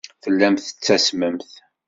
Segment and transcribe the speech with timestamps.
[0.23, 1.51] Tellamt tettasmemt.